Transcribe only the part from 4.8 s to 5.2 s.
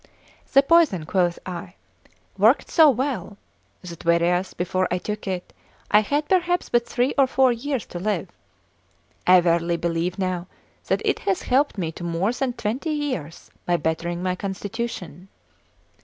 I